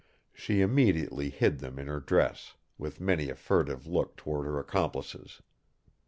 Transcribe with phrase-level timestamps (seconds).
[0.33, 5.43] She immediately hid them in her dress, with many a furtive look toward her accomplices.